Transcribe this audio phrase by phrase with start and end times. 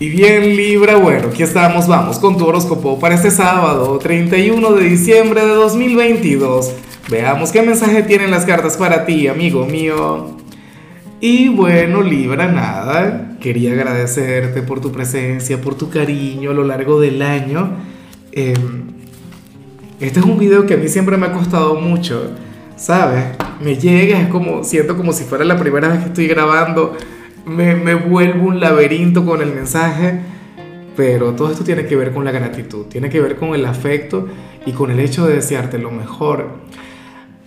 [0.00, 4.84] Y bien Libra, bueno, aquí estamos, vamos con tu horóscopo para este sábado, 31 de
[4.84, 6.72] diciembre de 2022.
[7.10, 10.38] Veamos qué mensaje tienen las cartas para ti, amigo mío.
[11.20, 16.98] Y bueno, Libra, nada, quería agradecerte por tu presencia, por tu cariño a lo largo
[16.98, 17.68] del año.
[18.32, 18.54] Em,
[20.00, 22.30] este es un video que a mí siempre me ha costado mucho,
[22.74, 23.36] ¿sabes?
[23.62, 26.96] Me llega, como, siento como si fuera la primera vez que estoy grabando
[27.50, 30.20] me, vuelvo un laberinto con el mensaje,
[30.96, 34.28] pero todo esto tiene que ver con la gratitud, tiene que ver con el afecto
[34.64, 36.60] y con el hecho de desearte lo mejor.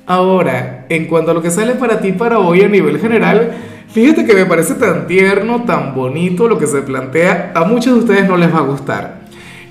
[0.05, 3.53] Ahora, en cuanto a lo que sale para ti para hoy a nivel general,
[3.88, 7.99] fíjate que me parece tan tierno, tan bonito lo que se plantea, a muchos de
[7.99, 9.23] ustedes no les va a gustar.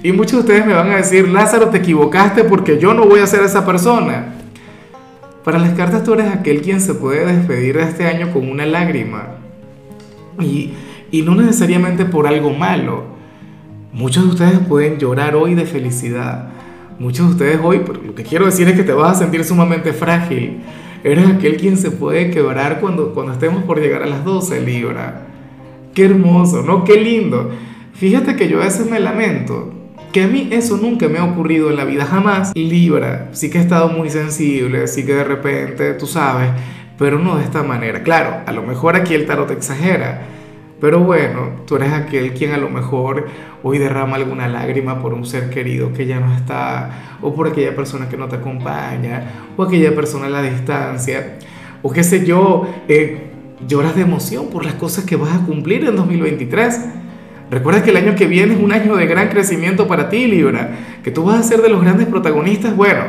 [0.02, 3.20] Y muchos de ustedes me van a decir, Lázaro, te equivocaste porque yo no voy
[3.20, 4.34] a ser esa persona.
[5.44, 8.64] Para las cartas tú eres aquel quien se puede despedir de este año con una
[8.64, 9.42] lágrima.
[10.40, 10.72] Y,
[11.22, 13.04] no necesariamente por algo malo.
[13.92, 16.48] Muchos de ustedes pueden llorar hoy de felicidad.
[16.98, 19.44] Muchos de ustedes hoy, pero lo que quiero decir es que te vas a sentir
[19.44, 20.60] sumamente frágil.
[21.04, 25.26] Eres aquel quien se puede quebrar cuando, cuando estemos por llegar a las 12 Libra.
[25.94, 26.84] Qué hermoso, ¿no?
[26.84, 27.50] Qué lindo.
[27.92, 29.72] Fíjate que yo a veces me lamento.
[30.12, 32.52] Que a mí eso nunca me ha ocurrido en la vida, jamás.
[32.54, 36.50] Libra, sí que he estado muy sensible, sí que de repente, tú sabes,
[37.02, 38.04] pero no de esta manera.
[38.04, 40.22] Claro, a lo mejor aquí el tarot exagera,
[40.80, 43.26] pero bueno, tú eres aquel quien a lo mejor
[43.64, 47.74] hoy derrama alguna lágrima por un ser querido que ya no está, o por aquella
[47.74, 51.38] persona que no te acompaña, o aquella persona a la distancia,
[51.82, 53.32] o qué sé yo, eh,
[53.66, 56.82] lloras de emoción por las cosas que vas a cumplir en 2023.
[57.50, 60.70] Recuerda que el año que viene es un año de gran crecimiento para ti, Libra,
[61.02, 62.76] que tú vas a ser de los grandes protagonistas.
[62.76, 63.06] Bueno,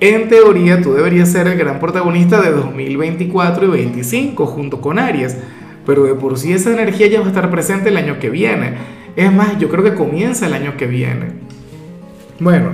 [0.00, 5.36] en teoría, tú deberías ser el gran protagonista de 2024 y 2025 junto con Aries,
[5.84, 8.74] pero de por sí esa energía ya va a estar presente el año que viene.
[9.14, 11.26] Es más, yo creo que comienza el año que viene.
[12.38, 12.70] Bueno,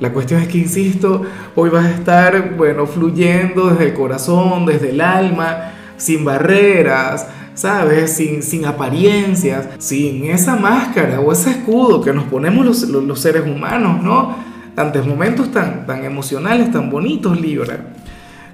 [0.00, 1.22] la cuestión es que, insisto,
[1.54, 8.12] hoy vas a estar, bueno, fluyendo desde el corazón, desde el alma, sin barreras, ¿sabes?
[8.12, 13.42] Sin, sin apariencias, sin esa máscara o ese escudo que nos ponemos los, los seres
[13.44, 14.53] humanos, ¿no?
[14.74, 17.78] Tantos momentos tan, tan emocionales, tan bonitos, Libra.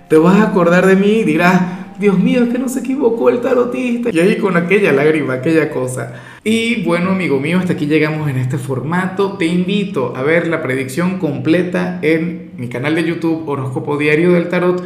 [0.08, 1.62] Te vas a acordar de mí y dirás,
[1.98, 4.10] Dios mío, que no se equivocó el tarotista.
[4.10, 6.14] Y ahí con aquella lágrima, aquella cosa.
[6.42, 9.34] Y bueno, amigo mío, hasta aquí llegamos en este formato.
[9.34, 14.48] Te invito a ver la predicción completa en mi canal de YouTube Horóscopo Diario del
[14.48, 14.82] Tarot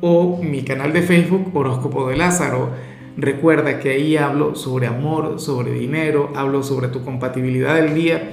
[0.00, 2.70] o mi canal de Facebook Horóscopo de Lázaro.
[3.16, 8.32] Recuerda que ahí hablo sobre amor, sobre dinero, hablo sobre tu compatibilidad del día